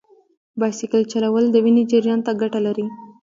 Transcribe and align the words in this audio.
بایسکل 0.59 1.01
چلول 1.11 1.45
د 1.51 1.55
وینې 1.63 1.83
جریان 1.91 2.19
ته 2.25 2.31
ګټه 2.41 2.59
لري. 2.67 2.85